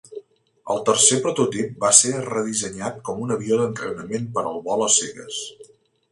[0.75, 5.39] El tercer prototip va ser redissenyat com un avió d'entrenament per al vol a cegues.